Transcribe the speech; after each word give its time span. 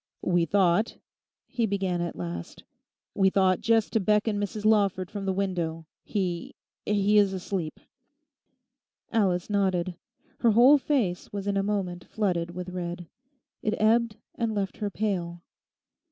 'We 0.23 0.45
thought,' 0.45 0.97
he 1.45 1.67
began 1.67 2.01
at 2.01 2.15
last, 2.15 2.63
'we 3.13 3.29
thought 3.29 3.61
just 3.61 3.93
to 3.93 3.99
beckon 3.99 4.39
Mrs 4.39 4.65
Lawford 4.65 5.11
from 5.11 5.27
the 5.27 5.31
window. 5.31 5.85
He—he 6.03 7.17
is 7.19 7.33
asleep.' 7.33 7.79
Alice 9.11 9.47
nodded. 9.47 9.93
Her 10.39 10.53
whole 10.53 10.79
face 10.79 11.31
was 11.31 11.45
in 11.45 11.55
a 11.55 11.61
moment 11.61 12.05
flooded 12.05 12.49
with 12.55 12.69
red. 12.69 13.05
It 13.61 13.75
ebbed 13.77 14.15
and 14.33 14.55
left 14.55 14.77
her 14.77 14.89
pale. 14.89 15.43